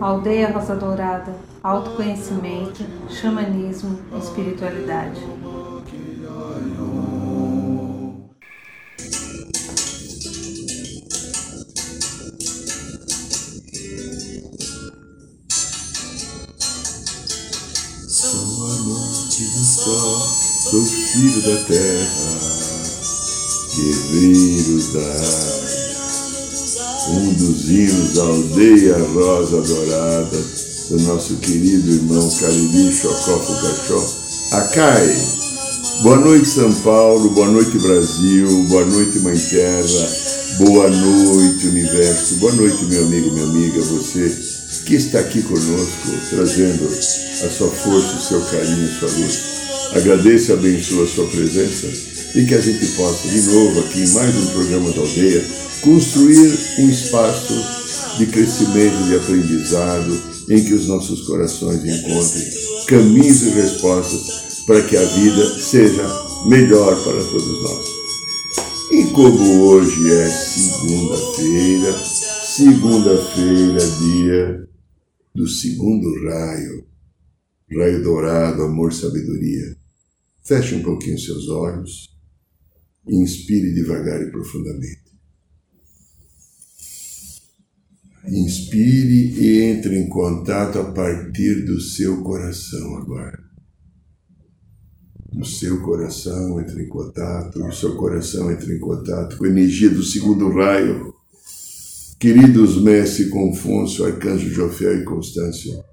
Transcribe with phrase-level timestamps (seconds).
[0.00, 5.20] Aldeia Rosa Dourada, autoconhecimento, xamanismo, espiritualidade.
[18.08, 20.20] Sou a noite do sol,
[20.70, 22.51] sou filho da terra,
[23.74, 25.72] guerreiro da água
[27.08, 27.34] um
[27.68, 30.38] hinos da aldeia Rosa Dourada,
[30.90, 34.16] do nosso querido irmão Cariri Chocó Fugachó,
[34.52, 35.16] Acai.
[36.02, 40.08] Boa noite, São Paulo, boa noite, Brasil, boa noite, Mãe Terra,
[40.58, 44.36] boa noite, Universo, boa noite, meu amigo, minha amiga, você
[44.86, 49.38] que está aqui conosco, trazendo a sua força, o seu carinho, a sua luz.
[49.94, 54.08] Agradeço e abençoe a sua presença e que a gente possa, de novo, aqui em
[54.08, 55.44] mais um programa da aldeia,
[55.82, 57.54] construir um espaço
[58.16, 62.50] de crescimento, de aprendizado, em que os nossos corações encontrem
[62.86, 66.02] caminhos e respostas para que a vida seja
[66.46, 67.86] melhor para todos nós.
[68.92, 71.92] E como hoje é segunda-feira,
[72.46, 74.68] segunda-feira, dia
[75.34, 76.86] do segundo raio,
[77.78, 79.76] raio dourado, amor, sabedoria.
[80.44, 82.11] Feche um pouquinho seus olhos
[83.06, 85.02] inspire devagar e profundamente.
[88.28, 93.42] Inspire e entre em contato a partir do seu coração agora.
[95.34, 99.90] O seu coração entre em contato, o seu coração entre em contato com a energia
[99.90, 101.12] do segundo raio.
[102.20, 105.84] Queridos Mestre Confúcio, Arcanjo Jofel e Constância,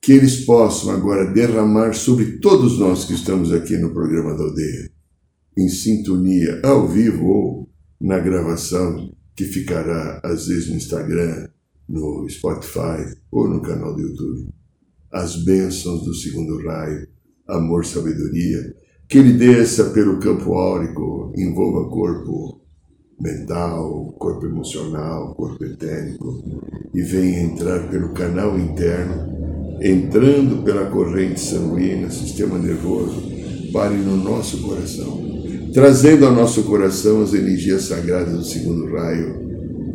[0.00, 4.90] que eles possam agora derramar sobre todos nós que estamos aqui no programa da aldeia,
[5.58, 7.68] em sintonia, ao vivo ou
[8.00, 11.48] na gravação, que ficará às vezes no Instagram,
[11.88, 14.50] no Spotify ou no canal do YouTube.
[15.10, 17.08] As bênçãos do segundo raio,
[17.48, 18.72] amor, sabedoria,
[19.08, 22.60] que ele desça pelo campo áurico, envolva corpo
[23.20, 26.40] mental, corpo emocional, corpo etérico
[26.94, 33.22] e venha entrar pelo canal interno, entrando pela corrente sanguínea, sistema nervoso,
[33.72, 35.37] pare no nosso coração
[35.72, 39.48] trazendo ao nosso coração as energias sagradas do segundo raio,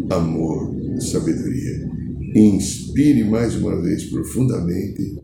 [0.09, 1.89] amor, sabedoria.
[2.35, 5.21] Inspire mais uma vez profundamente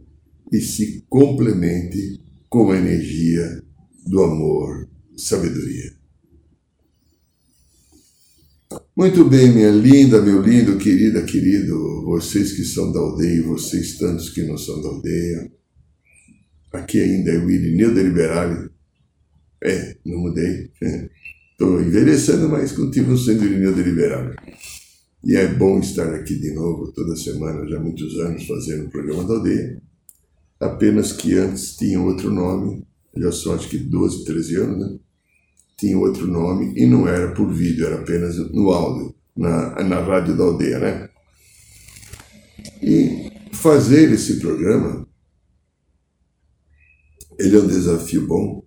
[0.52, 3.64] e se complemente com a energia
[4.06, 6.00] do amor, sabedoria.
[8.96, 13.98] Muito bem, minha linda, meu lindo, querida, querido, vocês que são da aldeia e vocês
[13.98, 15.52] tantos que não são da aldeia.
[16.74, 18.70] Aqui ainda é o Irineu Deliberale,
[19.64, 20.72] é, não mudei.
[21.52, 24.34] Estou envelhecendo, mas continuo sendo Irineu deliberado.
[25.24, 28.90] E é bom estar aqui de novo, toda semana, já há muitos anos, fazendo o
[28.90, 29.82] programa da aldeia.
[30.60, 32.86] Apenas que antes tinha outro nome,
[33.18, 35.00] já só acho que 12, 13 anos, né?
[35.78, 40.38] Tinha outro nome e não era por vídeo, era apenas no áudio, na, na rádio
[40.38, 41.10] da aldeia, né?
[42.82, 45.08] E fazer esse programa,
[47.38, 48.64] ele é um desafio bom,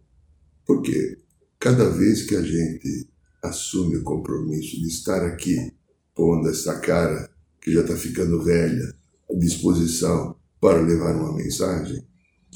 [0.72, 1.18] porque
[1.60, 3.06] cada vez que a gente
[3.42, 5.70] assume o compromisso de estar aqui,
[6.14, 8.94] pondo essa cara que já está ficando velha,
[9.30, 12.02] à disposição para levar uma mensagem,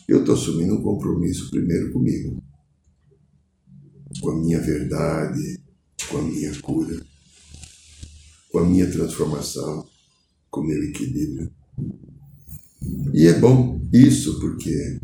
[0.08, 2.42] eu estou assumindo um compromisso primeiro comigo,
[4.22, 5.60] com a minha verdade,
[6.08, 6.98] com a minha cura,
[8.50, 9.86] com a minha transformação,
[10.50, 11.52] com o meu equilíbrio.
[13.12, 15.00] E é bom isso porque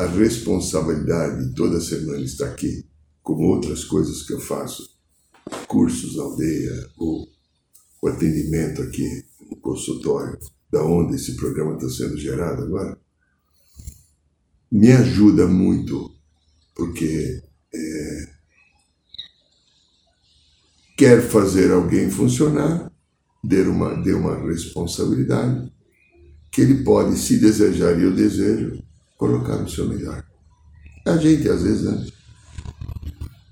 [0.00, 2.86] a responsabilidade toda semana está aqui,
[3.22, 4.98] como outras coisas que eu faço,
[5.68, 7.28] cursos na aldeia, ou
[8.00, 10.38] o atendimento aqui no consultório,
[10.72, 12.98] da onde esse programa está sendo gerado agora,
[14.72, 16.10] me ajuda muito,
[16.74, 17.42] porque
[17.74, 18.28] é,
[20.96, 22.90] quer fazer alguém funcionar,
[23.44, 25.70] dê uma, uma responsabilidade,
[26.50, 28.82] que ele pode, se desejar e eu desejo,
[29.20, 30.24] colocar o seu melhor.
[31.06, 32.06] A gente, às vezes, né?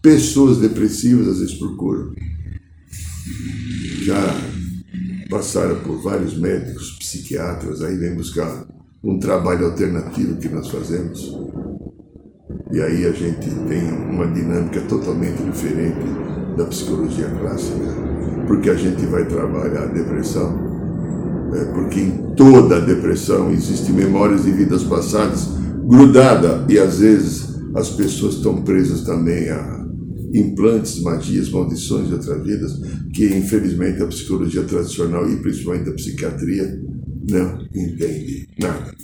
[0.01, 2.15] pessoas depressivas às vezes procuram.
[4.03, 4.19] Já
[5.29, 8.67] passaram por vários médicos, psiquiatras, aí vem buscar
[9.05, 11.37] um trabalho alternativo que nós fazemos.
[12.73, 16.01] E aí a gente tem uma dinâmica totalmente diferente
[16.57, 17.85] da psicologia clássica,
[18.47, 24.45] porque a gente vai trabalhar a depressão, é, porque em toda a depressão existem memórias
[24.45, 25.58] de vidas passadas
[25.89, 29.79] grudada e às vezes as pessoas estão presas também a
[30.35, 32.73] implantes, magias, maldições de outras vidas,
[33.15, 36.83] que infelizmente a psicologia tradicional e principalmente a psiquiatria
[37.31, 38.95] não entende nada.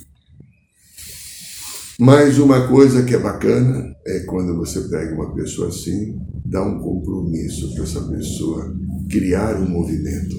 [1.99, 6.79] Mas uma coisa que é bacana é quando você pega uma pessoa assim, dá um
[6.79, 8.75] compromisso para essa pessoa
[9.09, 10.35] criar um movimento,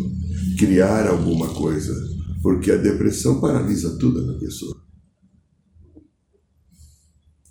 [0.58, 1.92] criar alguma coisa,
[2.42, 4.85] porque a depressão paralisa tudo na pessoa.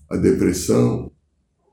[0.10, 1.12] A depressão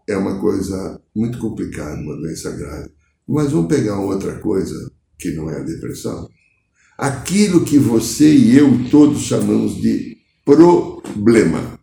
[0.09, 2.91] é uma coisa muito complicada, uma doença grave.
[3.29, 6.29] Mas vamos pegar outra coisa que não é a depressão.
[6.99, 11.79] Aquilo que você e eu todos chamamos de problema.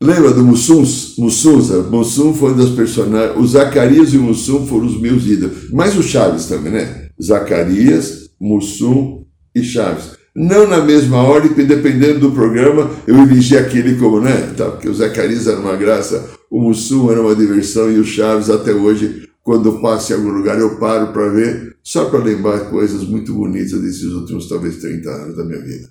[0.00, 0.84] Lembra do Mussum?
[1.18, 3.38] Mussum foi um dos personagens.
[3.38, 5.70] O Zacarias e o Mussum foram os meus ídolos.
[5.70, 7.10] Mas o Chaves também, né?
[7.22, 9.24] Zacarias, Mussum
[9.54, 10.21] e Chaves.
[10.34, 14.54] Não na mesma ordem, porque dependendo do programa, eu elegi aquele como, né?
[14.56, 18.48] Tá, porque o Zacarias era uma graça, o Mussum era uma diversão e o Chaves,
[18.48, 22.70] até hoje, quando eu passo em algum lugar, eu paro para ver, só para lembrar
[22.70, 25.90] coisas muito bonitas desses últimos, talvez, 30 anos da minha vida.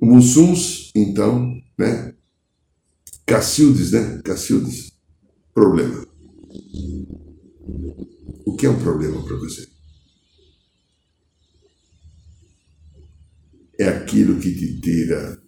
[0.00, 2.12] O Mussuns, então, né?
[3.24, 4.20] Cacildes, né?
[4.24, 4.90] Cacildes,
[5.54, 6.04] problema.
[8.44, 9.76] O que é um problema para você?
[13.78, 15.42] é aquilo que te tira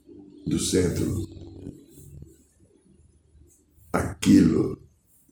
[0.47, 1.27] do centro,
[3.91, 4.87] aquilo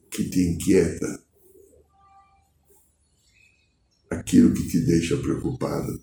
[0.09, 1.23] que te inquieta,
[4.09, 6.01] aquilo que te deixa preocupado,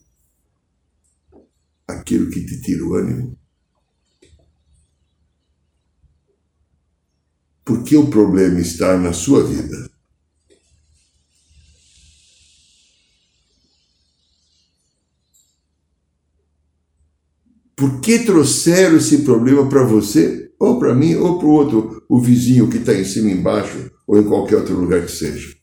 [1.89, 3.37] aquilo que te tira o ânimo.
[7.65, 9.94] Porque o problema está na sua vida.
[17.77, 22.21] Por que trouxeram esse problema para você, ou para mim, ou para o outro, o
[22.21, 25.55] vizinho que está em cima, embaixo, ou em qualquer outro lugar que seja?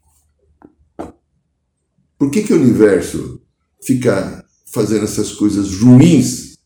[2.19, 3.41] Por que, que o universo
[3.83, 4.43] fica
[4.73, 6.57] fazendo essas coisas ruins,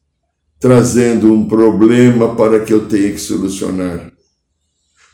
[0.60, 4.12] trazendo um problema para que eu tenha que solucionar?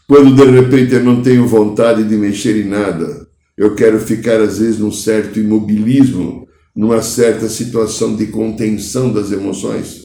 [0.08, 4.60] Quando de repente eu não tenho vontade de mexer em nada, eu quero ficar às
[4.60, 10.01] vezes num certo imobilismo, numa certa situação de contenção das emoções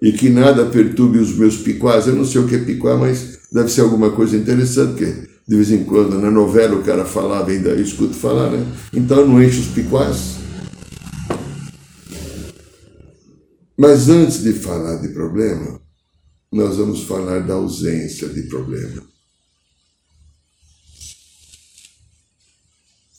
[0.00, 2.06] e que nada perturbe os meus piquás.
[2.06, 5.56] Eu não sei o que é piquá, mas deve ser alguma coisa interessante, porque de
[5.56, 8.64] vez em quando na novela o cara falava, ainda eu escuto falar, né?
[8.92, 10.36] Então não enche os piquás.
[13.76, 15.80] Mas antes de falar de problema,
[16.50, 19.02] nós vamos falar da ausência de problema.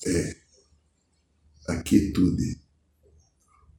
[0.05, 0.35] É
[1.67, 2.59] a quietude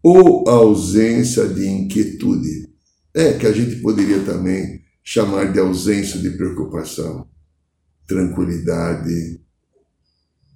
[0.03, 2.70] ou a ausência de inquietude.
[3.15, 7.29] É, que a gente poderia também chamar de ausência de preocupação,
[8.07, 9.41] tranquilidade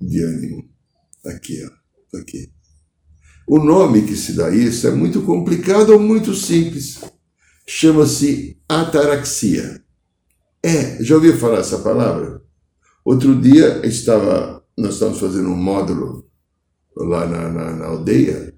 [0.00, 0.68] de ânimo.
[1.26, 2.52] Aqui, ó, aqui.
[3.46, 7.00] O nome que se dá isso é muito complicado ou muito simples.
[7.66, 9.82] Chama-se ataraxia.
[10.62, 12.42] É, já ouviu falar essa palavra?
[13.04, 16.26] Outro dia estava, nós estávamos fazendo um módulo
[16.96, 18.53] lá na, na, na aldeia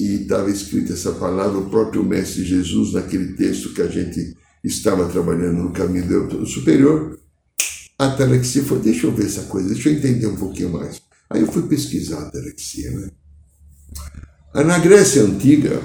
[0.00, 4.34] e estava escrita essa palavra, o próprio Mestre Jesus, naquele texto que a gente
[4.64, 7.18] estava trabalhando no caminho do superior,
[7.98, 11.02] a atalexia foi, deixa eu ver essa coisa, deixa eu entender um pouquinho mais.
[11.28, 13.10] Aí eu fui pesquisar a atalexia, né?
[14.54, 15.80] Na Grécia Antiga,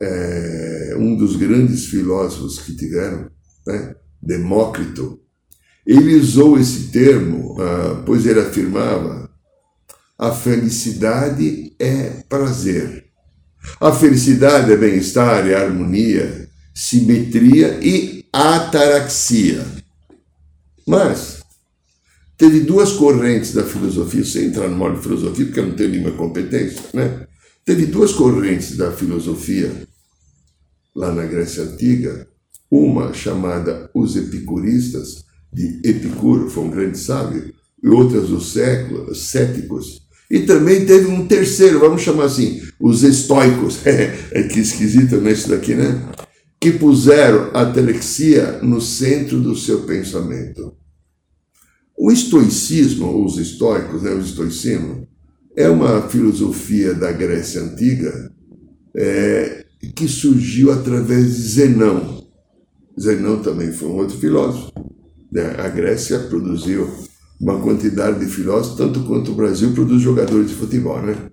[0.00, 3.30] é, um dos grandes filósofos que tiveram,
[3.66, 5.18] né, Demócrito,
[5.86, 9.30] ele usou esse termo, ah, pois ele afirmava:
[10.18, 13.05] a felicidade é prazer
[13.80, 19.64] a felicidade é bem-estar, é harmonia, simetria e ataraxia.
[20.86, 21.40] Mas
[22.36, 25.90] teve duas correntes da filosofia, sem entrar no modo de filosofia, porque eu não tenho
[25.90, 27.26] nenhuma competência, né?
[27.64, 29.72] Teve duas correntes da filosofia
[30.94, 32.26] lá na Grécia Antiga,
[32.70, 40.05] uma chamada os epicuristas, de Epicuro, foi um grande sábio, e outras os séculos, céticos,
[40.30, 45.74] e também teve um terceiro, vamos chamar assim, os estoicos, é que esquisito nesse daqui,
[45.74, 46.02] né?
[46.60, 50.74] Que puseram a telexia no centro do seu pensamento.
[51.96, 55.08] O estoicismo, ou os estoicos, né, o estoicismo,
[55.56, 58.30] é uma filosofia da Grécia Antiga
[58.94, 59.64] é,
[59.94, 62.26] que surgiu através de Zenão.
[63.00, 64.72] Zenão também foi um outro filósofo.
[65.32, 65.54] Né?
[65.58, 66.90] A Grécia produziu
[67.40, 71.30] uma quantidade de filósofos, tanto quanto o Brasil produz jogadores de futebol, né?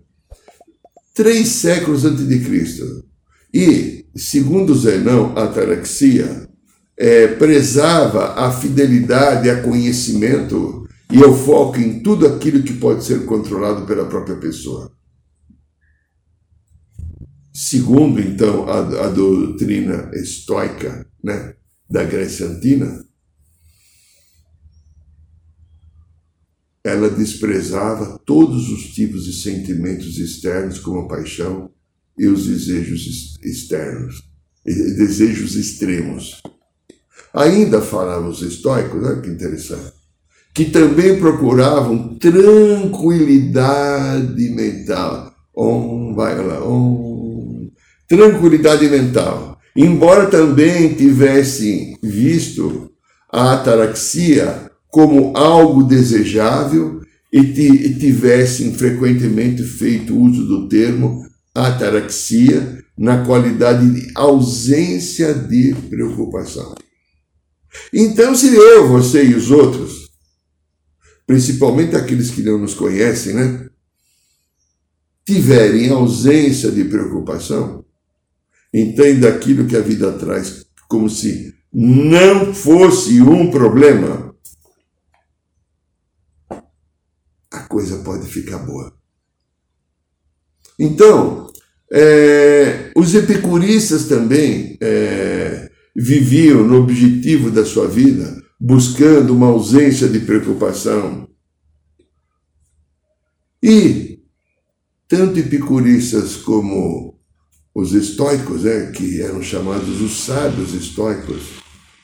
[1.13, 3.05] Três séculos antes de Cristo.
[3.53, 6.47] E, segundo Zenão, a ataraxia
[6.97, 13.25] é, prezava a fidelidade a conhecimento e o foco em tudo aquilo que pode ser
[13.25, 14.91] controlado pela própria pessoa.
[17.53, 21.53] Segundo, então, a, a doutrina estoica né,
[21.87, 23.05] da Grécia Antiga,
[26.83, 31.69] ela desprezava todos os tipos de sentimentos externos, como a paixão
[32.17, 34.21] e os desejos externos,
[34.65, 36.41] desejos extremos.
[37.33, 39.93] Ainda falavam os estoicos, olha que interessante,
[40.53, 45.33] que também procuravam tranquilidade mental.
[45.55, 47.71] Om, vai lá, om,
[48.07, 49.57] tranquilidade mental.
[49.75, 52.91] Embora também tivessem visto
[53.31, 57.51] a ataraxia como algo desejável e
[57.95, 66.75] tivessem frequentemente feito uso do termo ataraxia na qualidade de ausência de preocupação.
[67.91, 70.11] Então, se eu, você e os outros,
[71.25, 73.67] principalmente aqueles que não nos conhecem, né,
[75.25, 77.83] tiverem ausência de preocupação,
[78.71, 84.33] entenda aquilo que a vida traz como se não fosse um problema,
[87.53, 88.93] a coisa pode ficar boa.
[90.77, 91.51] Então,
[91.91, 100.19] é, os epicuristas também é, viviam no objetivo da sua vida, buscando uma ausência de
[100.19, 101.27] preocupação.
[103.61, 104.19] E
[105.07, 107.19] tanto epicuristas como
[107.73, 111.43] os estoicos, né, que eram chamados os sábios estoicos,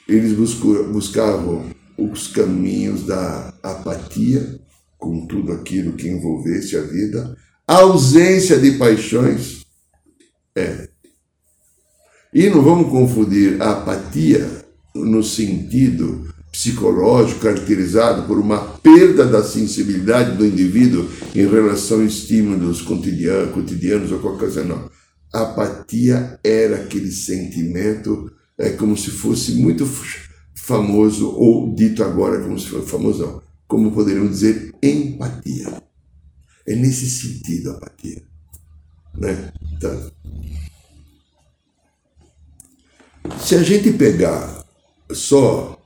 [0.08, 4.60] eles buscavam os caminhos da apatia,
[5.00, 7.36] com tudo aquilo que envolvesse a vida,
[7.68, 9.66] a ausência de paixões.
[10.56, 10.90] É.
[12.32, 14.48] E não vamos confundir a apatia
[14.94, 22.82] no sentido psicológico caracterizado por uma perda da sensibilidade do indivíduo em relação a estímulos
[22.82, 24.90] cotidianos, cotidianos ou qualquer coisa, não
[25.32, 29.88] apatia era aquele sentimento, é como se fosse muito
[30.56, 35.82] famoso, ou dito agora como se fosse famoso, não, como poderíamos dizer, empatia.
[36.68, 38.24] É nesse sentido a apatia.
[39.16, 39.54] Né?
[39.74, 40.12] Então,
[43.40, 44.66] se a gente pegar
[45.12, 45.80] só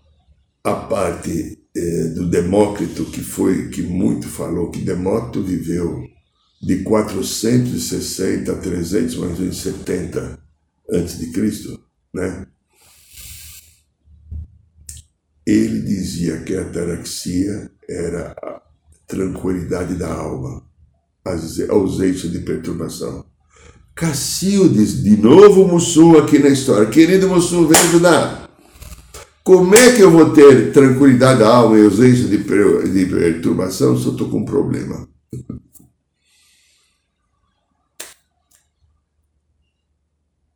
[0.63, 6.07] a parte eh, do Demócrito, que foi que muito falou, que Demócrito viveu
[6.61, 10.39] de 460 a 300, mais ou menos 70
[10.89, 12.47] antes de Cristo, né?
[15.45, 18.61] Ele dizia que a ataraxia era a
[19.07, 20.63] tranquilidade da alma,
[21.25, 23.25] a ausência de perturbação.
[23.95, 26.89] Cacildes, de novo Mussum aqui na história.
[26.89, 28.49] Querido Mussum, vem ajudar.
[29.43, 34.13] Como é que eu vou ter tranquilidade da alma e ausência de, perturbação se eu
[34.13, 35.07] estou com um problema?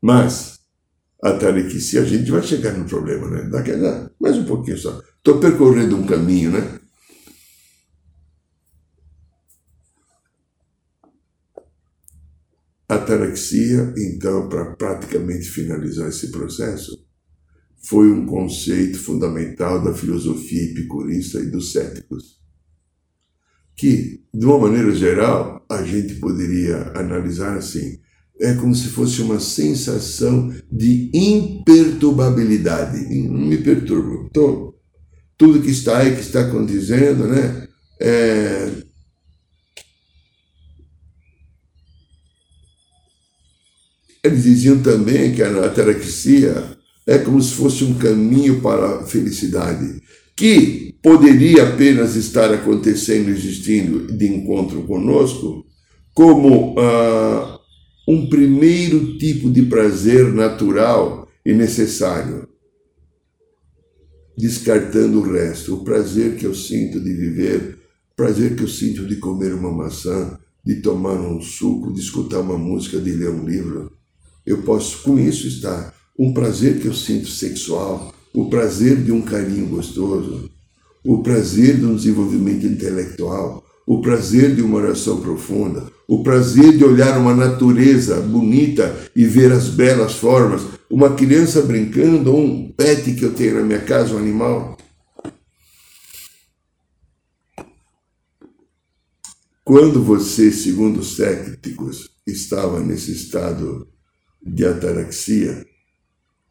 [0.01, 0.56] Mas,
[1.27, 3.49] até que se a gente vai chegar no problema, né?
[3.49, 5.01] Daqui a mais um pouquinho só.
[5.17, 6.79] Estou percorrendo um caminho, né?
[12.87, 17.05] Ataraxia, então, para praticamente finalizar esse processo,
[17.83, 22.39] foi um conceito fundamental da filosofia epicurista e dos céticos,
[23.75, 27.99] que, de uma maneira geral, a gente poderia analisar assim:
[28.39, 32.99] é como se fosse uma sensação de imperturbabilidade.
[33.27, 34.29] Não me perturbo.
[34.31, 34.75] Tô,
[35.37, 37.67] tudo que está aí, que está acontecendo, né?
[37.99, 38.71] É,
[44.23, 50.01] eles diziam também que a ataraxia é como se fosse um caminho para a felicidade,
[50.35, 55.65] que poderia apenas estar acontecendo, existindo de encontro conosco,
[56.13, 57.56] como ah,
[58.07, 62.47] um primeiro tipo de prazer natural e necessário,
[64.37, 65.75] descartando o resto.
[65.75, 67.77] O prazer que eu sinto de viver,
[68.13, 72.39] o prazer que eu sinto de comer uma maçã, de tomar um suco, de escutar
[72.39, 73.91] uma música, de ler um livro.
[74.45, 75.93] Eu posso, com isso, estar.
[76.17, 80.49] Um prazer que eu sinto sexual, o prazer de um carinho gostoso,
[81.03, 86.83] o prazer de um desenvolvimento intelectual, o prazer de uma oração profunda, o prazer de
[86.83, 93.15] olhar uma natureza bonita e ver as belas formas, uma criança brincando ou um pet
[93.15, 94.77] que eu tenho na minha casa, um animal.
[99.63, 103.87] Quando você, segundo os céticos, estava nesse estado
[104.45, 105.65] de ataraxia,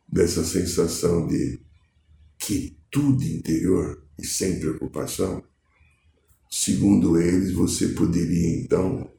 [0.08, 1.60] dessa sensação de
[2.38, 5.42] quietude interior e sem preocupação,
[6.50, 9.10] segundo eles, você poderia então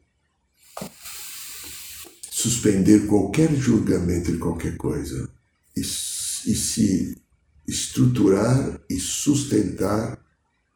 [2.29, 5.29] suspender qualquer julgamento de qualquer coisa
[5.75, 7.17] e, e se
[7.67, 10.19] estruturar e sustentar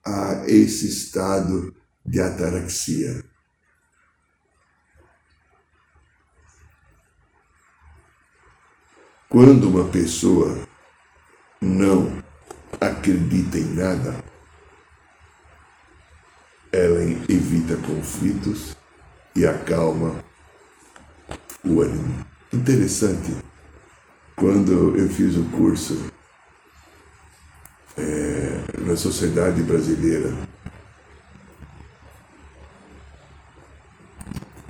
[0.03, 3.23] a esse estado de ataraxia.
[9.29, 10.67] Quando uma pessoa
[11.61, 12.21] não
[12.81, 14.30] acredita em nada,
[16.71, 18.77] ela evita conflitos
[19.35, 20.23] e acalma
[21.63, 22.25] o ânimo.
[22.53, 23.35] Interessante,
[24.35, 26.11] quando eu fiz o curso
[27.97, 30.33] é, na sociedade brasileira,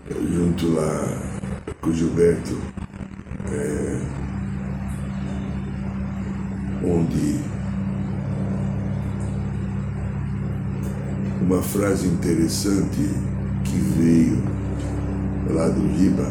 [0.10, 1.02] junto lá
[1.80, 2.60] com o Gilberto,
[3.52, 4.02] é,
[6.84, 7.61] onde
[11.52, 13.10] uma frase interessante
[13.66, 14.42] que veio
[15.50, 16.26] lá do Riba,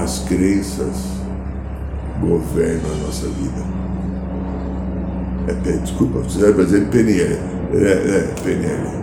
[0.00, 1.10] as crenças
[2.20, 3.82] governam a nossa vida.
[5.48, 7.38] É, desculpa, você vai dizer PNL.
[7.74, 9.02] É, é, PNL.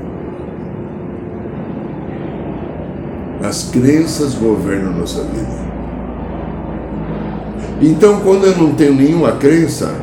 [3.44, 5.70] As crenças governam nossa vida.
[7.82, 9.94] Então, quando eu não tenho nenhuma crença,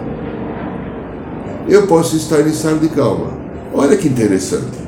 [1.67, 3.46] eu posso estar em estado de calma.
[3.78, 4.78] Olha que interessante.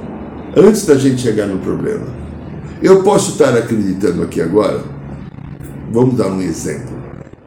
[0.56, 2.06] Antes da gente chegar no problema,
[2.82, 4.82] eu posso estar acreditando aqui agora.
[5.92, 6.96] Vamos dar um exemplo.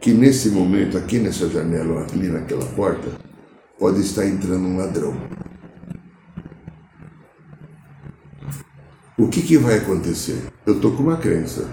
[0.00, 3.08] Que nesse momento, aqui nessa janela, ali naquela porta,
[3.76, 5.16] pode estar entrando um ladrão.
[9.18, 10.44] O que, que vai acontecer?
[10.64, 11.66] Eu estou com uma crença.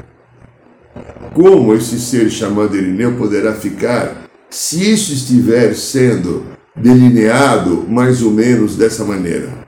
[1.36, 8.76] Como esse ser chamado Irineu poderá ficar se isso estiver sendo delineado mais ou menos
[8.76, 9.68] dessa maneira?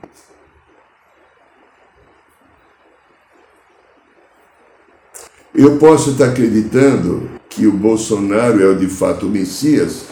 [5.54, 10.06] Eu posso estar acreditando que o Bolsonaro é de fato o Messias,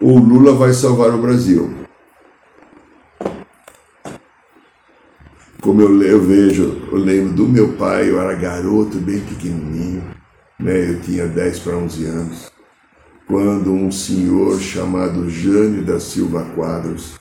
[0.00, 1.74] o Lula vai salvar o Brasil.
[5.60, 10.04] Como eu, eu vejo, eu lembro do meu pai, eu era garoto, bem pequenininho,
[10.60, 10.90] né?
[10.90, 12.52] eu tinha 10 para 11 anos,
[13.26, 17.14] quando um senhor chamado Jânio da Silva Quadros,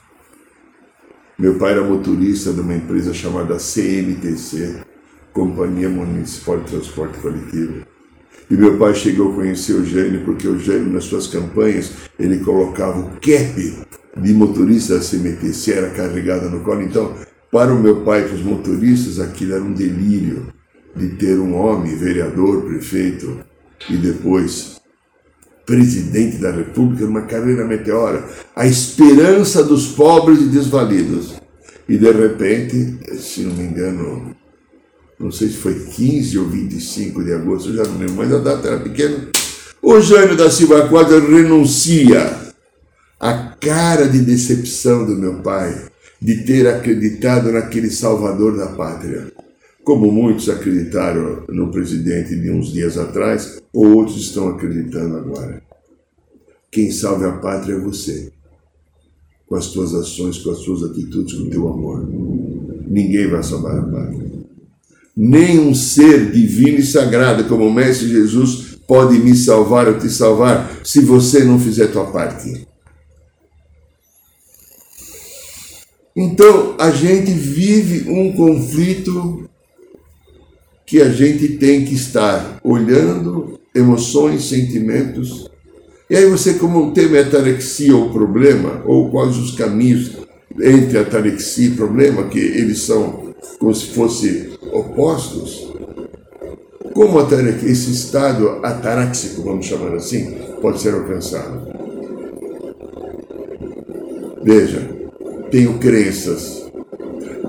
[1.37, 4.83] meu pai era motorista de uma empresa chamada CMTC,
[5.33, 7.83] Companhia Municipal de Transporte Coletivo,
[8.49, 12.37] e meu pai chegou a conhecer o Gênio, porque o Gênio, nas suas campanhas, ele
[12.37, 13.85] colocava o cap
[14.17, 16.83] de motorista da CMTC, era carregado no colo.
[16.83, 17.15] Então,
[17.51, 20.53] para o meu pai, para os motoristas, aquilo era um delírio
[20.95, 23.39] de ter um homem, vereador, prefeito
[23.89, 24.74] e depois
[25.65, 31.33] presidente da República, numa carreira meteora, a esperança dos pobres e desvalidos.
[31.87, 34.35] E de repente, se não me engano,
[35.19, 38.39] não sei se foi 15 ou 25 de agosto, eu já não lembro, mas a
[38.39, 39.29] data era pequena.
[39.81, 42.45] O Jânio da Silva Quadra renuncia.
[43.19, 45.85] A cara de decepção do meu pai
[46.21, 49.31] de ter acreditado naquele salvador da pátria.
[49.85, 55.63] Como muitos acreditaram no presidente de uns dias atrás, ou outros estão acreditando agora.
[56.69, 58.33] Quem salve a pátria é você,
[59.47, 62.05] com as tuas ações, com as tuas atitudes, com o teu amor.
[62.85, 64.35] Ninguém vai salvar a pátria
[65.15, 70.09] nem um ser divino e sagrado como o Mestre Jesus pode me salvar ou te
[70.09, 72.67] salvar se você não fizer tua parte.
[76.15, 79.49] Então, a gente vive um conflito
[80.85, 85.49] que a gente tem que estar olhando emoções, sentimentos.
[86.09, 90.11] E aí você, como tem atarexia ou problema, ou quais os caminhos
[90.61, 95.73] entre atarexia e problema, que eles são como se fossem opostos,
[96.93, 101.67] como esse estado ataráxico, vamos chamar assim, pode ser alcançado?
[104.43, 104.87] Veja,
[105.51, 106.71] tenho crenças.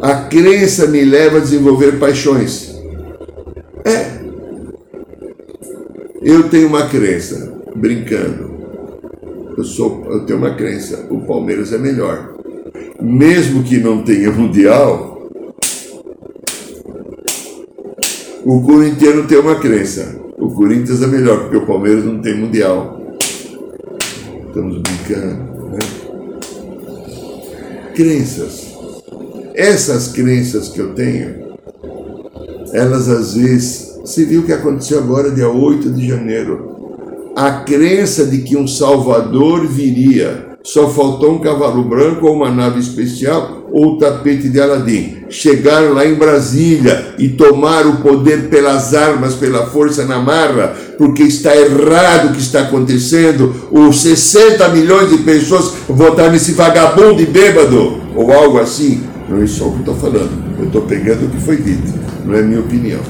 [0.03, 2.76] A crença me leva a desenvolver paixões.
[6.27, 8.51] Eu tenho uma crença, brincando.
[9.57, 12.35] Eu, sou, eu tenho uma crença, o Palmeiras é melhor.
[13.01, 15.17] Mesmo que não tenha mundial,
[18.49, 20.21] O corintiano tem uma crença.
[20.39, 23.03] O Corinthians é melhor, porque o Palmeiras não tem mundial.
[24.47, 25.79] Estamos brincando, né?
[27.93, 28.73] Crenças.
[29.53, 31.57] Essas crenças que eu tenho,
[32.73, 37.33] elas às vezes Você viu o que aconteceu agora, dia 8 de janeiro.
[37.35, 40.47] A crença de que um Salvador viria.
[40.63, 45.25] Só faltou um cavalo branco ou uma nave especial ou o tapete de Aladim.
[45.29, 51.25] Chegaram lá em Brasília e tomaram o poder pelas armas, pela força na marra, porque
[51.25, 53.53] está errado o que está acontecendo.
[53.73, 59.03] Os 60 milhões de pessoas votaram nesse vagabundo e bêbado, ou algo assim.
[59.29, 61.93] Não é só o que estou falando, eu estou pegando o que foi dito,
[62.25, 63.01] não é minha opinião.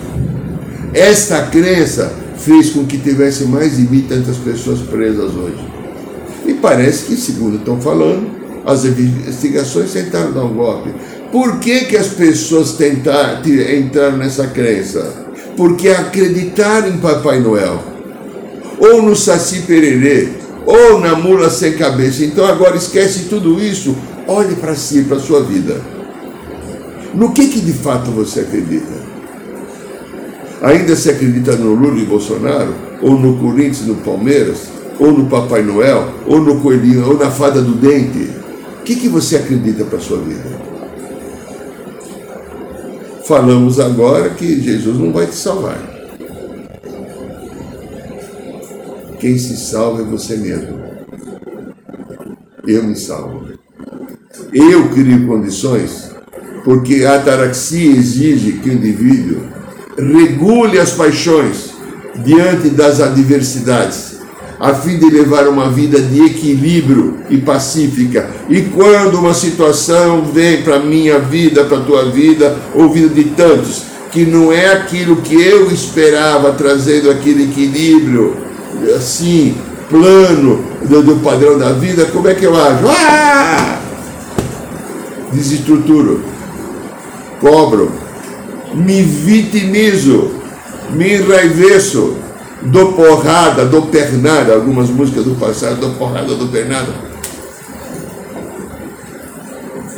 [0.96, 5.62] Esta crença fez com que tivesse mais de mil tantas pessoas presas hoje.
[6.46, 8.26] E parece que, segundo estão falando,
[8.64, 10.94] as investigações tentaram dar um golpe.
[11.30, 15.26] Por que, que as pessoas tentaram, entraram nessa crença?
[15.54, 17.78] Porque acreditaram em Papai Noel,
[18.78, 20.28] ou no Saci Pererê,
[20.64, 22.24] ou na mula sem cabeça.
[22.24, 23.94] Então agora esquece tudo isso,
[24.26, 25.78] olhe para si, para a sua vida.
[27.12, 29.15] No que, que de fato você acredita?
[30.66, 32.74] Ainda se acredita no Lula e Bolsonaro?
[33.00, 34.66] Ou no Corinthians no Palmeiras?
[34.98, 36.12] Ou no Papai Noel?
[36.26, 37.06] Ou no Coelhinho?
[37.06, 38.32] Ou na Fada do Dente?
[38.80, 40.42] O que, que você acredita para a sua vida?
[43.24, 45.78] Falamos agora que Jesus não vai te salvar.
[49.20, 50.80] Quem se salva é você mesmo.
[52.66, 53.46] Eu me salvo.
[54.52, 56.10] Eu crio condições,
[56.64, 59.55] porque a ataraxia exige que o indivíduo
[59.98, 61.70] regule as paixões
[62.16, 64.16] diante das adversidades,
[64.58, 68.30] a fim de levar uma vida de equilíbrio e pacífica.
[68.48, 73.82] E quando uma situação vem para minha vida, para tua vida, ou vida de tantos,
[74.10, 78.36] que não é aquilo que eu esperava, trazendo aquele equilíbrio,
[78.96, 79.54] assim,
[79.90, 82.86] plano do, do padrão da vida, como é que eu ajo?
[82.88, 83.78] Ah!
[85.32, 86.22] Desestruturo,
[87.40, 88.05] cobro,
[88.76, 90.32] me vitimizo,
[90.90, 92.16] me enraiveço,
[92.60, 96.92] dou porrada, dou pernada, algumas músicas do passado, dou porrada, dou pernada.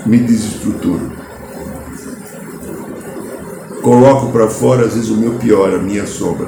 [0.06, 1.12] Me desestruturo.
[3.82, 6.46] Coloco para fora, às vezes, o meu pior, a minha sombra.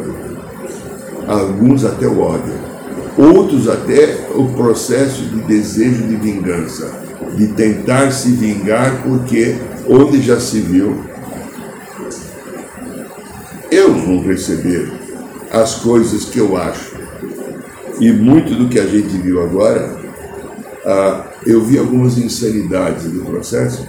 [1.26, 2.54] Alguns até o ódio.
[3.18, 6.90] Outros até o processo de desejo de vingança.
[7.36, 9.56] De tentar se vingar, porque
[9.88, 11.10] onde já se viu,
[13.70, 14.90] eu vou receber
[15.50, 16.96] as coisas que eu acho.
[18.00, 19.96] E muito do que a gente viu agora,
[20.84, 23.86] ah, eu vi algumas insanidades do processo,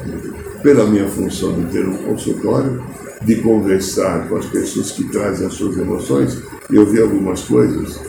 [0.61, 2.83] pela minha função de ter um consultório,
[3.23, 6.39] de conversar com as pessoas que trazem as suas emoções,
[6.69, 7.99] eu vi algumas coisas,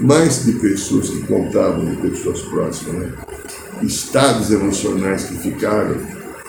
[0.00, 3.12] mais de pessoas que contavam de pessoas próximas, né?
[3.82, 5.96] estados emocionais que ficaram,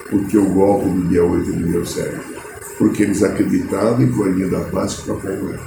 [0.10, 2.37] porque o golpe do dia 8 não deu certo
[2.78, 5.60] porque eles acreditavam em Coelhinho da Páscoa e Papai Noel.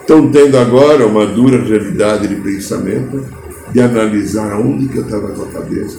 [0.00, 3.24] Estão tendo agora uma dura realidade de pensamento,
[3.72, 5.98] de analisar onde que eu estava com a cabeça.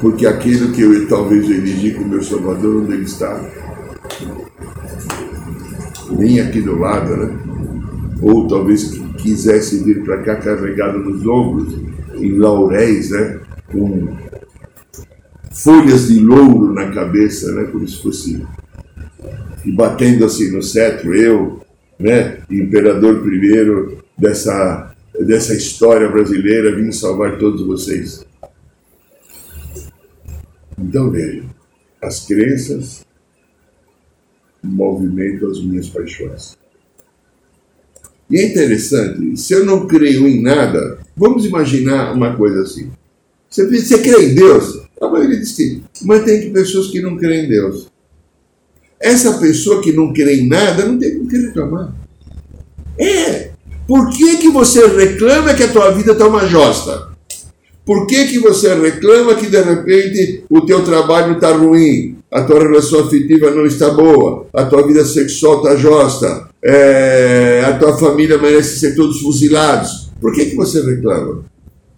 [0.00, 3.38] Porque aquilo que eu talvez elegi como meu Salvador, onde ele está?
[6.10, 7.38] Nem aqui do lado, né?
[8.22, 11.76] Ou talvez quisesse vir para cá carregado nos ombros,
[12.14, 13.40] em lauréis, né?
[13.70, 14.08] Com
[15.50, 18.46] folhas de louro na cabeça, né, como se fosse
[19.64, 21.60] e batendo assim no cetro, eu,
[21.98, 28.24] né, imperador primeiro dessa dessa história brasileira, vim salvar todos vocês.
[30.78, 31.44] Então veja,
[32.00, 33.04] as crenças
[34.62, 36.56] movimentam as minhas paixões.
[38.30, 42.90] E é interessante, se eu não creio em nada, vamos imaginar uma coisa assim.
[43.48, 44.79] Você, você crê em Deus?
[45.00, 47.88] A maioria diz que, mas tem pessoas que não creem em Deus.
[49.00, 51.94] Essa pessoa que não crê em nada não tem com que reclamar.
[52.98, 53.50] É.
[53.88, 57.08] Por que, que você reclama que a tua vida está uma josta?
[57.84, 62.60] Por que, que você reclama que de repente o teu trabalho está ruim, a tua
[62.60, 68.38] relação afetiva não está boa, a tua vida sexual está josta, é, a tua família
[68.38, 70.10] merece ser todos fuzilados?
[70.20, 71.42] Por que, que você reclama?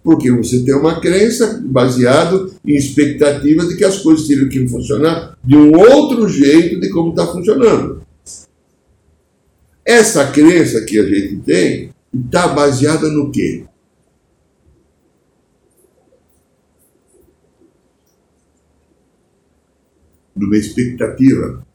[0.03, 5.37] Porque você tem uma crença baseado em expectativa de que as coisas teriam que funcionar
[5.43, 8.01] de um outro jeito de como está funcionando.
[9.85, 13.65] Essa crença que a gente tem está baseada no quê?
[20.35, 21.65] Numa expectativa.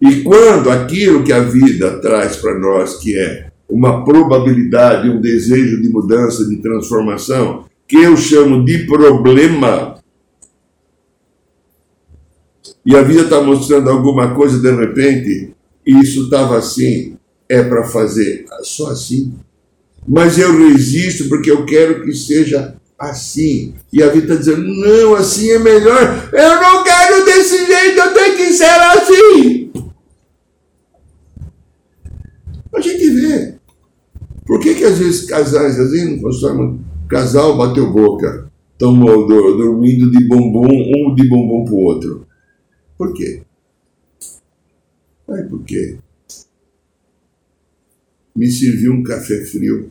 [0.00, 5.80] E quando aquilo que a vida traz para nós, que é uma probabilidade, um desejo
[5.80, 9.98] de mudança, de transformação, que eu chamo de problema,
[12.84, 15.54] e a vida está mostrando alguma coisa de repente,
[15.86, 17.16] e isso estava assim,
[17.48, 19.34] é para fazer só assim.
[20.06, 23.74] Mas eu resisto porque eu quero que seja assim.
[23.92, 26.28] E a vida está dizendo: não, assim é melhor.
[26.32, 29.72] Eu não quero desse jeito, eu tenho que ser assim.
[32.74, 33.53] A gente vê.
[34.46, 36.84] Por que, que às vezes casais assim não funcionam?
[37.08, 42.26] Casal bateu boca, estão dormindo de bumbum, um de bumbum para o outro.
[42.96, 43.42] Por quê?
[45.28, 45.98] Ai, por quê?
[48.36, 49.90] Me serviu um café frio.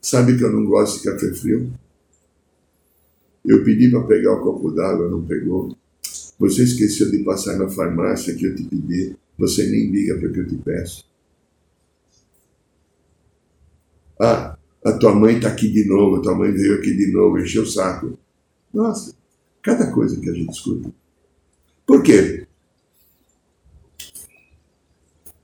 [0.00, 1.72] Sabe que eu não gosto de café frio?
[3.44, 5.76] Eu pedi para pegar o copo d'água, não pegou.
[6.38, 9.14] Você esqueceu de passar na farmácia que eu te pedi.
[9.38, 11.04] Você nem liga para que eu te peço.
[14.20, 17.38] Ah, a tua mãe está aqui de novo, a tua mãe veio aqui de novo,
[17.38, 18.18] encheu o saco.
[18.72, 19.14] Nossa,
[19.62, 20.90] cada coisa que a gente escuta.
[21.86, 22.46] Por quê?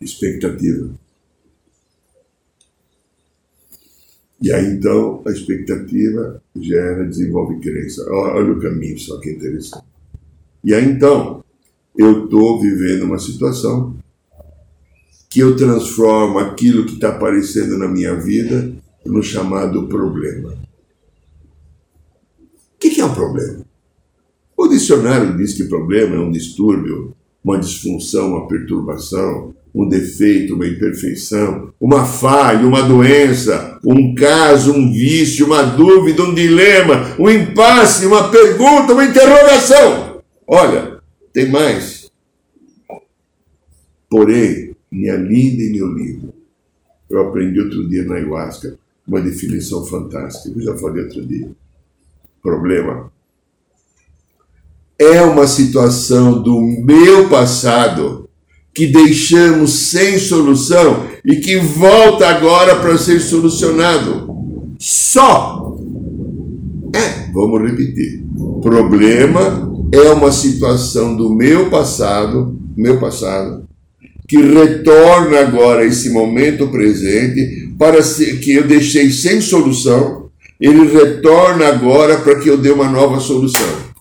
[0.00, 0.90] Expectativa.
[4.40, 8.04] E aí então a expectativa gera, desenvolve crença.
[8.10, 9.86] Olha o caminho, só que interessante.
[10.64, 11.44] E aí então
[11.96, 13.96] eu estou vivendo uma situação
[15.32, 18.70] que eu transformo aquilo que está aparecendo na minha vida
[19.02, 20.50] no chamado problema.
[22.74, 23.64] O que, é um problema?
[24.54, 30.66] O dicionário diz que problema é um distúrbio, uma disfunção, uma perturbação, um defeito, uma
[30.66, 38.04] imperfeição, uma falha, uma doença, um caso, um vício, uma dúvida, um dilema, um impasse,
[38.04, 40.20] uma pergunta, uma interrogação.
[40.46, 40.98] Olha,
[41.32, 42.10] tem mais.
[44.10, 46.34] Porém, minha linda e meu lindo,
[47.08, 51.50] eu aprendi outro dia na ayahuasca uma definição fantástica, eu já falei outro dia.
[52.40, 53.10] Problema
[54.98, 58.28] é uma situação do meu passado
[58.72, 64.32] que deixamos sem solução e que volta agora para ser solucionado.
[64.78, 65.76] Só.
[66.94, 68.24] É, vamos repetir.
[68.62, 73.64] Problema é uma situação do meu passado, meu passado,
[74.32, 78.02] que retorna agora esse momento presente para
[78.42, 83.92] que eu deixei sem solução, ele retorna agora para que eu dê uma nova solução.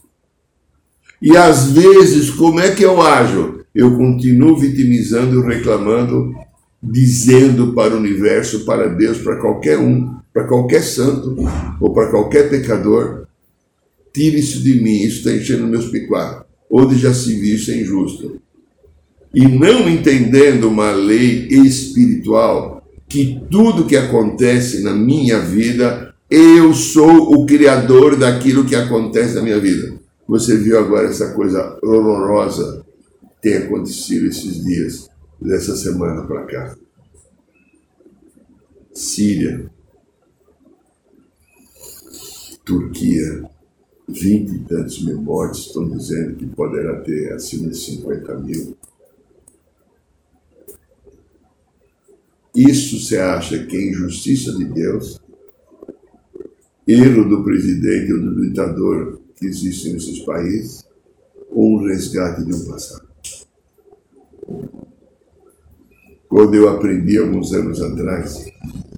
[1.22, 3.60] E às vezes, como é que eu ajo?
[3.76, 6.34] eu continuo vitimizando, reclamando,
[6.82, 11.36] dizendo para o universo, para Deus, para qualquer um, para qualquer santo
[11.82, 13.28] ou para qualquer pecador,
[14.14, 16.46] tire isso de mim, isso está enchendo meus picuá.
[16.70, 18.42] Onde já se viu isso é injusto.
[19.34, 27.34] E não entendendo uma lei espiritual, que tudo que acontece na minha vida, eu sou
[27.34, 29.94] o criador daquilo que acontece na minha vida.
[30.28, 32.86] Você viu agora essa coisa horrorosa
[33.42, 35.10] tem acontecido esses dias,
[35.42, 36.78] dessa semana para cá.
[38.94, 39.70] Síria,
[42.64, 43.50] Turquia,
[44.08, 48.78] vinte e tantos mil mortes, estão dizendo que poderá ter acima de 50 mil.
[52.56, 55.20] Isso você acha que é injustiça de Deus?
[56.86, 60.84] Erro do presidente ou do ditador que existe nesses países?
[61.50, 63.08] Ou um resgate de um passado?
[66.28, 68.46] Quando eu aprendi alguns anos atrás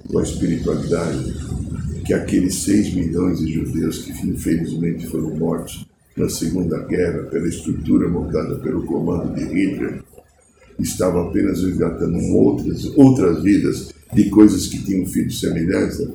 [0.10, 1.34] com a espiritualidade
[2.06, 5.88] que aqueles 6 milhões de judeus que infelizmente foram mortos
[6.18, 10.04] na Segunda Guerra pela estrutura montada pelo comando de Hitler
[10.80, 16.14] estavam apenas resgatando outras, outras vidas de coisas que tinham feito semelhança,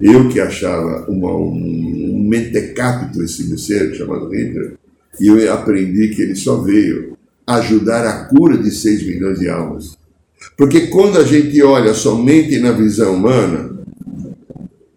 [0.00, 4.76] eu que achava uma, um, um mentecapto esse ser chamado Hitler,
[5.20, 9.98] e eu aprendi que ele só veio ajudar a cura de 6 milhões de almas.
[10.56, 13.76] Porque quando a gente olha somente na visão humana,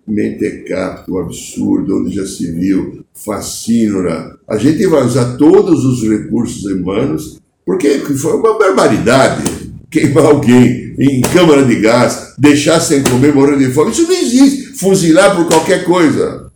[0.07, 7.40] mentecapto, absurdo, onde já se viu, fascínora, a gente vai usar todos os recursos humanos,
[7.65, 9.43] porque foi uma barbaridade
[9.89, 13.91] queimar alguém em câmara de gás, deixar sem comer, morrer de fome.
[13.91, 14.77] Isso não existe.
[14.77, 16.49] Fuzilar por qualquer coisa.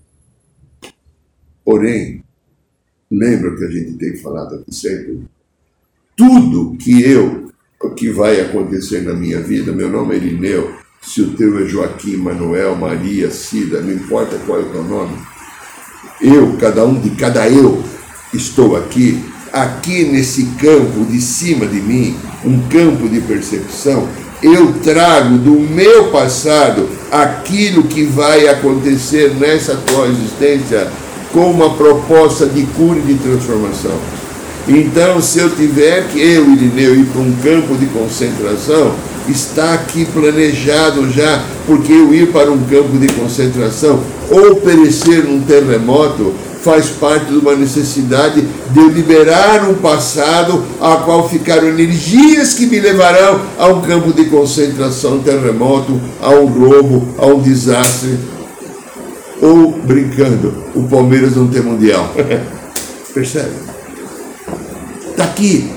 [1.63, 2.23] Porém,
[3.11, 5.27] lembra que a gente tem falado aqui sempre?
[6.15, 7.49] tudo que eu,
[7.81, 11.67] o que vai acontecer na minha vida, meu nome é Irineu, se o teu é
[11.67, 15.17] Joaquim, Manuel, Maria, Cida, não importa qual é o teu nome,
[16.21, 17.83] eu, cada um de cada eu,
[18.33, 19.21] estou aqui,
[19.55, 24.05] aqui nesse campo de cima de mim, um campo de percepção,
[24.43, 30.89] eu trago do meu passado aquilo que vai acontecer nessa tua existência
[31.31, 33.97] com uma proposta de cura e de transformação.
[34.67, 38.93] Então, se eu tiver que, eu, Irineu, ir para um campo de concentração,
[39.29, 45.39] está aqui planejado já, porque eu ir para um campo de concentração ou perecer num
[45.41, 46.33] terremoto
[46.65, 52.65] faz parte de uma necessidade de eu liberar um passado a qual ficaram energias que
[52.65, 58.17] me levarão a um campo de concentração, um terremoto, a um roubo, a um desastre.
[59.39, 62.11] Ou brincando, o Palmeiras não tem mundial.
[63.13, 63.51] Percebe?
[65.11, 65.69] Está aqui,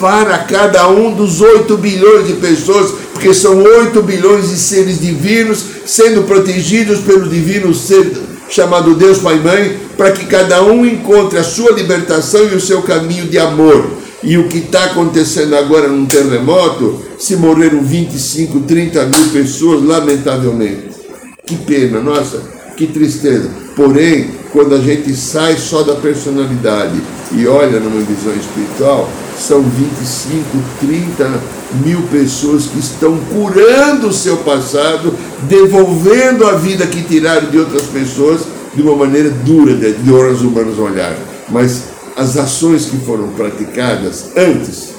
[0.00, 5.64] para cada um dos 8 bilhões de pessoas, porque são 8 bilhões de seres divinos
[5.86, 11.38] sendo protegidos pelo divino ser chamado Deus Pai e Mãe, para que cada um encontre
[11.38, 13.90] a sua libertação e o seu caminho de amor.
[14.22, 20.90] E o que está acontecendo agora num terremoto, se morreram 25, 30 mil pessoas, lamentavelmente.
[21.44, 22.40] Que pena, nossa,
[22.86, 23.48] que tristeza.
[23.76, 27.00] Porém, quando a gente sai só da personalidade
[27.32, 30.44] e olha numa visão espiritual, são 25,
[30.80, 31.40] 30
[31.84, 35.14] mil pessoas que estão curando o seu passado,
[35.48, 38.42] devolvendo a vida que tiraram de outras pessoas
[38.74, 41.16] de uma maneira dura de, horas humanas olhar.
[41.48, 41.84] Mas
[42.16, 44.92] as ações que foram praticadas antes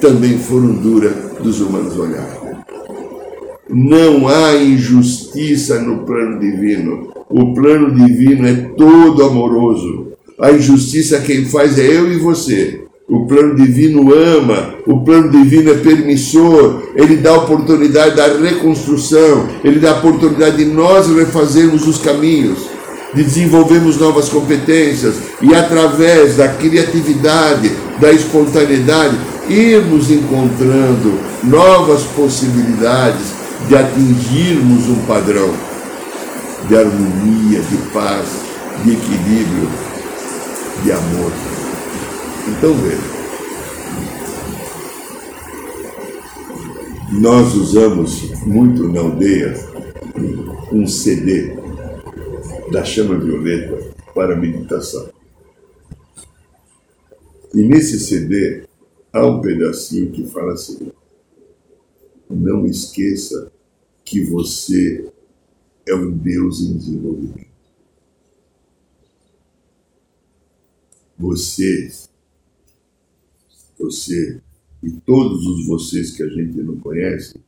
[0.00, 2.45] também foram duras dos humanos olhar.
[3.68, 7.08] Não há injustiça no plano divino.
[7.28, 10.12] O plano divino é todo amoroso.
[10.40, 12.82] A injustiça quem faz é eu e você.
[13.08, 19.78] O plano divino ama, o plano divino é permissor, ele dá oportunidade da reconstrução, ele
[19.78, 22.58] dá oportunidade de nós refazermos os caminhos,
[23.14, 29.16] de desenvolvermos novas competências e através da criatividade, da espontaneidade,
[29.48, 35.52] irmos encontrando novas possibilidades de atingirmos um padrão
[36.68, 38.28] de harmonia, de paz,
[38.84, 39.68] de equilíbrio,
[40.82, 41.32] de amor.
[42.48, 43.16] Então veja,
[47.20, 49.54] nós usamos muito na aldeia
[50.72, 51.56] um CD
[52.70, 55.08] da chama violeta para meditação.
[57.54, 58.64] E nesse CD
[59.12, 60.92] há um pedacinho que fala assim:
[62.28, 63.52] não esqueça
[64.06, 65.12] que você
[65.86, 67.46] é um Deus em desenvolvimento.
[71.18, 71.90] Você
[73.78, 74.40] você
[74.82, 77.40] e todos os vocês que a gente não conhece,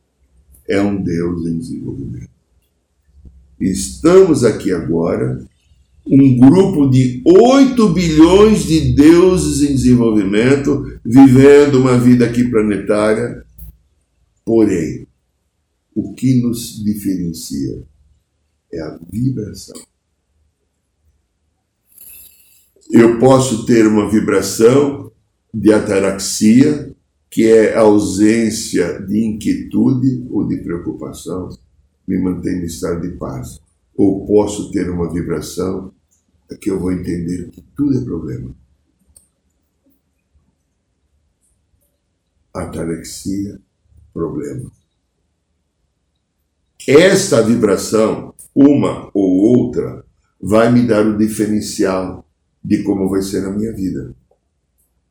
[0.67, 2.29] é um Deus em desenvolvimento.
[3.59, 5.43] Estamos aqui agora,
[6.05, 13.43] um grupo de 8 bilhões de deuses em desenvolvimento, vivendo uma vida aqui planetária.
[14.45, 15.07] Porém,
[15.99, 17.85] o que nos diferencia
[18.71, 19.75] é a vibração.
[22.89, 25.11] Eu posso ter uma vibração
[25.53, 26.95] de ataraxia,
[27.29, 31.49] que é ausência de inquietude ou de preocupação,
[32.07, 33.59] me mantém em estado de paz.
[33.93, 35.93] Ou posso ter uma vibração
[36.61, 38.55] que eu vou entender que tudo é problema.
[42.53, 43.59] Ataraxia,
[44.13, 44.78] problema.
[46.91, 50.03] Esta vibração, uma ou outra,
[50.41, 52.27] vai me dar o diferencial
[52.65, 54.15] de como vai ser a minha vida.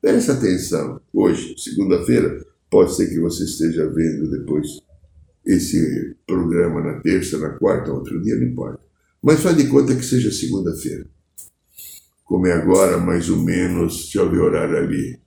[0.01, 4.81] Preste atenção, hoje, segunda-feira, pode ser que você esteja vendo depois
[5.47, 8.81] esse programa na terça, na quarta, outro dia, não importa.
[9.23, 11.07] Mas faz de conta que seja segunda-feira.
[12.25, 15.21] Como é agora, mais ou menos, deixa eu ver o horário ali,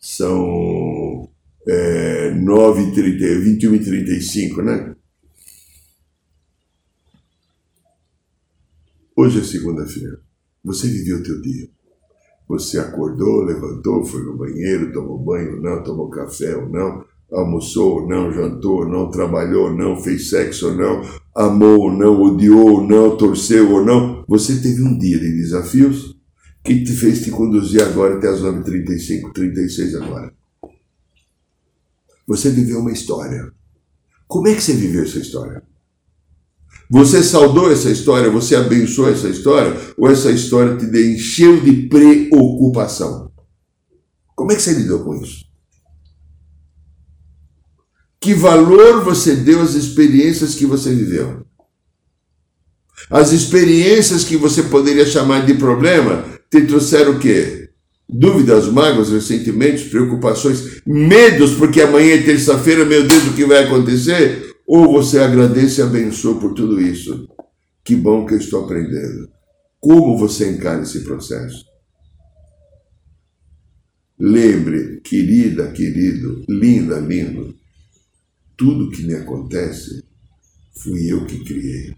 [0.00, 1.28] são
[1.68, 4.96] é, 9h30, 21h35, né?
[9.14, 10.20] Hoje é segunda-feira.
[10.64, 11.68] Você viveu o teu dia.
[12.48, 18.00] Você acordou, levantou, foi no banheiro, tomou banho ou não, tomou café ou não, almoçou
[18.00, 21.02] ou não, jantou ou não, trabalhou ou não, fez sexo ou não,
[21.34, 24.24] amou ou não, odiou ou não, torceu ou não.
[24.26, 26.18] Você teve um dia de desafios
[26.64, 30.32] que te fez te conduzir agora até as 9h35, 36 agora.
[32.26, 33.52] Você viveu uma história.
[34.26, 35.62] Como é que você viveu essa história?
[36.92, 43.32] Você saudou essa história, você abençoou essa história, ou essa história te encheu de preocupação?
[44.36, 45.46] Como é que você lidou com isso?
[48.20, 51.46] Que valor você deu às experiências que você viveu?
[53.08, 57.70] As experiências que você poderia chamar de problema te trouxeram o quê?
[58.06, 64.51] Dúvidas, mágoas, ressentimentos, preocupações, medos, porque amanhã é terça-feira, meu Deus, o que vai acontecer?
[64.66, 67.28] Ou você agradece e abençoa por tudo isso.
[67.84, 69.28] Que bom que eu estou aprendendo.
[69.80, 71.64] Como você encara esse processo?
[74.18, 77.56] Lembre, querida, querido, linda, lindo,
[78.56, 80.04] tudo que me acontece
[80.76, 81.94] fui eu que criei.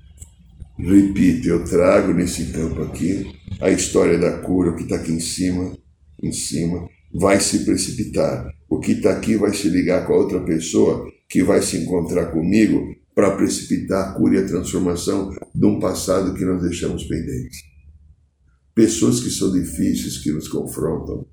[0.78, 5.20] Repito, eu trago nesse campo aqui a história da cura, o que está aqui em
[5.20, 5.76] cima,
[6.22, 8.50] em cima, vai se precipitar.
[8.68, 12.26] O que está aqui vai se ligar com a outra pessoa que vai se encontrar
[12.26, 17.58] comigo para precipitar a cura e a transformação de um passado que nós deixamos pendente.
[18.74, 21.26] Pessoas que são difíceis, que nos confrontam.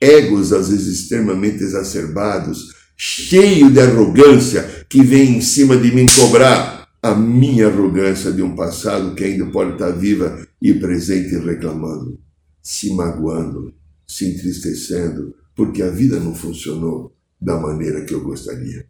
[0.00, 6.88] Egos, às vezes, extremamente exacerbados, cheio de arrogância, que vem em cima de mim cobrar
[7.02, 12.18] a minha arrogância de um passado que ainda pode estar viva e presente reclamando,
[12.62, 13.74] se magoando,
[14.06, 17.14] se entristecendo, porque a vida não funcionou
[17.44, 18.86] da maneira que eu gostaria.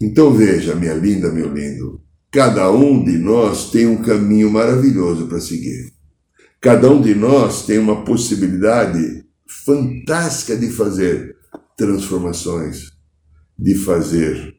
[0.00, 2.00] Então veja, minha linda, meu lindo,
[2.30, 5.92] cada um de nós tem um caminho maravilhoso para seguir.
[6.60, 9.24] Cada um de nós tem uma possibilidade
[9.64, 11.36] fantástica de fazer
[11.76, 12.92] transformações,
[13.58, 14.56] de fazer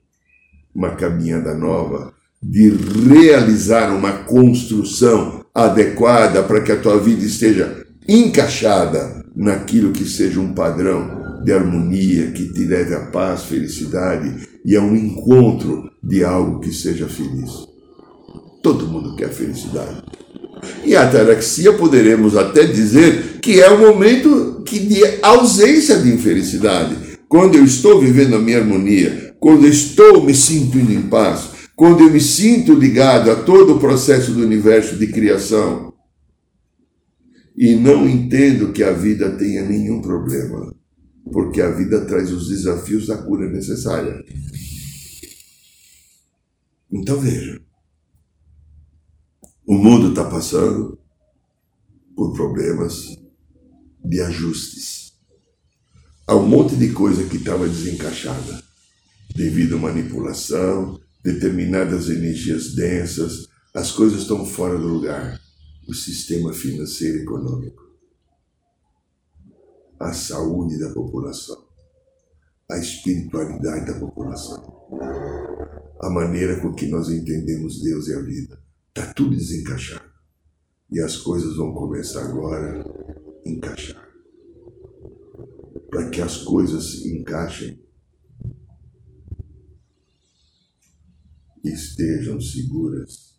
[0.73, 9.25] uma caminhada nova, de realizar uma construção adequada para que a tua vida esteja encaixada
[9.35, 14.81] naquilo que seja um padrão de harmonia que te leve a paz, felicidade e a
[14.81, 17.51] um encontro de algo que seja feliz.
[18.61, 20.03] Todo mundo quer felicidade.
[20.83, 26.09] E a ataraxia poderemos até dizer que é o um momento que de ausência de
[26.09, 26.95] infelicidade.
[27.29, 32.01] Quando eu estou vivendo a minha harmonia, quando eu estou me sentindo em paz, quando
[32.01, 35.93] eu me sinto ligado a todo o processo do universo de criação,
[37.55, 40.73] e não entendo que a vida tenha nenhum problema,
[41.31, 44.23] porque a vida traz os desafios da cura necessária.
[46.91, 47.61] Então veja,
[49.65, 50.97] o mundo está passando
[52.15, 53.17] por problemas
[54.03, 55.13] de ajustes.
[56.25, 58.63] Há um monte de coisa que estava desencaixada
[59.35, 65.39] devido à manipulação, determinadas energias densas, as coisas estão fora do lugar
[65.87, 67.81] o sistema financeiro e econômico,
[69.99, 71.67] a saúde da população,
[72.69, 74.87] a espiritualidade da população,
[76.01, 78.61] a maneira com que nós entendemos Deus e a vida.
[78.89, 80.07] Está tudo desencaixado.
[80.89, 84.07] E as coisas vão começar agora a encaixar.
[85.89, 87.79] Para que as coisas se encaixem
[91.63, 93.37] e estejam seguras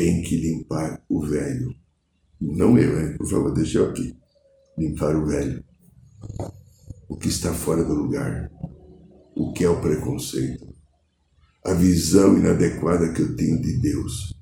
[0.00, 1.76] tem que limpar o velho.
[2.40, 3.16] Não eu, hein?
[3.16, 4.16] Por favor, deixa eu aqui.
[4.78, 5.64] Limpar o velho.
[7.08, 8.50] O que está fora do lugar.
[9.34, 10.74] O que é o preconceito.
[11.64, 14.34] A visão inadequada que eu tenho de Deus.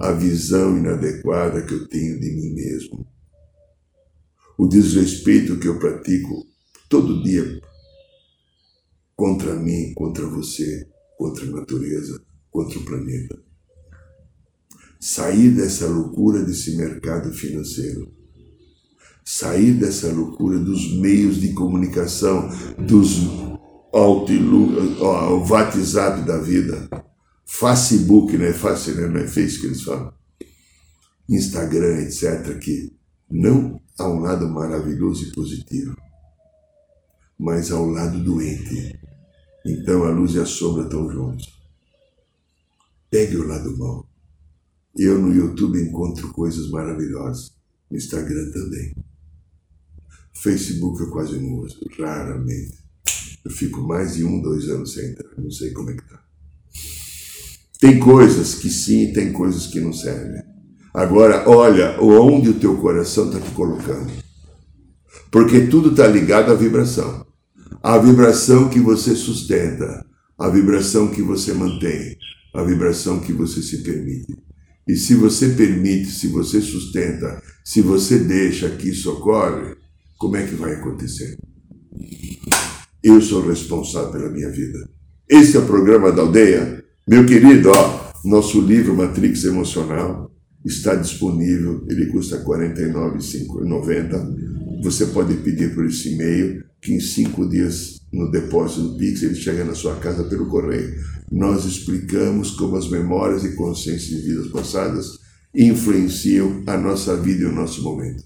[0.00, 3.06] A visão inadequada que eu tenho de mim mesmo.
[4.58, 6.46] O desrespeito que eu pratico
[6.88, 7.60] todo dia
[9.14, 13.47] contra mim, contra você, contra a natureza contra o planeta.
[15.00, 18.12] Sair dessa loucura desse mercado financeiro.
[19.24, 23.18] Sair dessa loucura dos meios de comunicação, dos
[23.92, 26.88] o WhatsApp da vida.
[27.44, 29.06] Facebook, não é fácil, né?
[29.06, 30.12] não é Face que eles falam.
[31.28, 32.96] Instagram, etc., que
[33.30, 35.96] não há um lado maravilhoso e positivo,
[37.38, 38.98] mas há um lado doente.
[39.66, 41.46] Então a luz e a sombra estão juntos.
[43.10, 44.07] Pegue o lado bom.
[44.98, 47.52] Eu no YouTube encontro coisas maravilhosas.
[47.88, 48.96] No Instagram também.
[50.34, 52.78] Facebook eu quase não uso, raramente.
[53.44, 55.30] Eu fico mais de um, dois anos sem entrar.
[55.38, 56.20] Não sei como é que tá.
[57.80, 60.42] Tem coisas que sim, tem coisas que não servem.
[60.92, 64.10] Agora, olha onde o teu coração está te colocando.
[65.30, 67.24] Porque tudo está ligado à vibração.
[67.80, 70.04] A vibração que você sustenta,
[70.36, 72.16] a vibração que você mantém,
[72.52, 74.47] a vibração que você se permite.
[74.88, 79.76] E se você permite, se você sustenta, se você deixa que isso ocorre,
[80.16, 81.36] como é que vai acontecer?
[83.02, 84.88] Eu sou responsável pela minha vida.
[85.28, 86.82] Esse é o programa da aldeia.
[87.06, 90.32] Meu querido, ó, nosso livro Matrix Emocional
[90.64, 91.84] está disponível.
[91.88, 94.82] Ele custa R$ 49,90.
[94.82, 99.34] Você pode pedir por esse e-mail, que em cinco dias no depósito do Pix ele
[99.34, 100.94] chega na sua casa pelo correio
[101.30, 105.18] nós explicamos como as memórias e consciências de vidas passadas
[105.54, 108.24] influenciam a nossa vida e o nosso momento.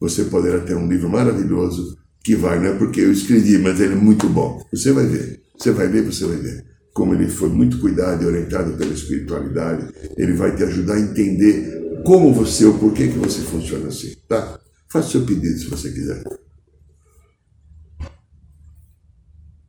[0.00, 3.92] Você poderá ter um livro maravilhoso que vai, não é porque eu escrevi, mas ele
[3.92, 4.64] é muito bom.
[4.72, 6.64] Você vai ver, você vai ver, você vai ver.
[6.92, 12.02] como ele foi muito cuidado e orientado pela espiritualidade, ele vai te ajudar a entender
[12.04, 14.60] como você, o porquê que você funciona assim, tá?
[14.88, 16.22] Faça seu pedido se você quiser.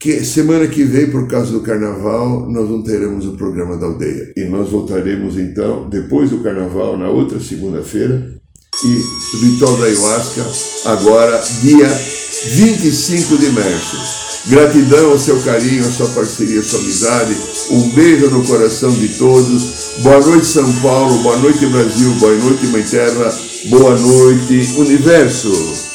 [0.06, 4.34] Que semana que vem, por causa do carnaval, nós não teremos o programa da aldeia.
[4.38, 8.32] E nós voltaremos então, depois do carnaval, na outra segunda-feira.
[8.84, 10.46] E ritual da ayahuasca,
[10.92, 13.98] agora, dia 25 de março.
[14.48, 17.36] Gratidão ao seu carinho, à sua parceria, à sua amizade.
[17.72, 20.04] Um beijo no coração de todos.
[20.04, 21.18] Boa noite, São Paulo.
[21.24, 22.14] Boa noite, Brasil.
[22.20, 23.36] Boa noite, Mãe Terra.
[23.72, 25.95] Boa noite, Universo.